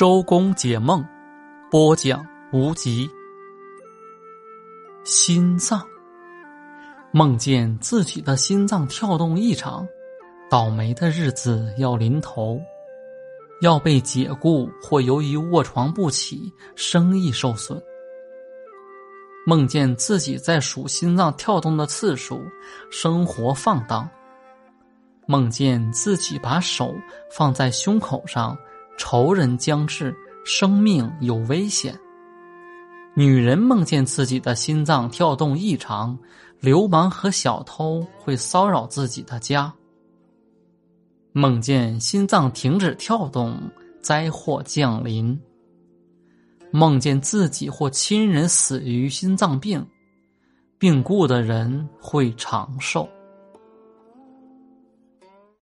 [0.00, 1.06] 周公解梦，
[1.70, 3.06] 播讲无极。
[5.04, 5.86] 心脏
[7.12, 9.86] 梦见自己的心脏跳动异常，
[10.48, 12.58] 倒霉的日子要临头，
[13.60, 17.78] 要被解雇或由于卧床不起，生意受损。
[19.44, 22.40] 梦见自己在数心脏跳动的次数，
[22.90, 24.08] 生活放荡。
[25.26, 26.94] 梦见自己把手
[27.30, 28.56] 放在胸口上。
[29.02, 30.14] 仇人将至，
[30.44, 31.98] 生命有危险。
[33.14, 36.16] 女人梦见自己的心脏跳动异常，
[36.60, 39.72] 流氓和小偷会骚扰自己的家。
[41.32, 43.58] 梦见心脏停止跳动，
[44.02, 45.40] 灾祸降临。
[46.70, 49.84] 梦见自己或亲人死于心脏病，
[50.78, 53.08] 病故的人会长寿。